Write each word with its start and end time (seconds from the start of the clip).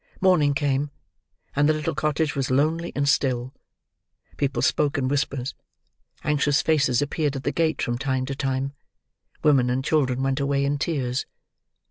Morning 0.19 0.55
came; 0.55 0.89
and 1.55 1.69
the 1.69 1.73
little 1.73 1.93
cottage 1.93 2.35
was 2.35 2.49
lonely 2.49 2.91
and 2.95 3.07
still. 3.07 3.53
People 4.35 4.63
spoke 4.63 4.97
in 4.97 5.07
whispers; 5.07 5.53
anxious 6.23 6.63
faces 6.63 7.03
appeared 7.03 7.35
at 7.35 7.43
the 7.43 7.51
gate, 7.51 7.83
from 7.83 7.99
time 7.99 8.25
to 8.25 8.35
time; 8.35 8.73
women 9.43 9.69
and 9.69 9.85
children 9.85 10.23
went 10.23 10.39
away 10.39 10.65
in 10.65 10.79
tears. 10.79 11.27